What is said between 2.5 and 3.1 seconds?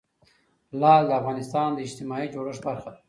برخه ده.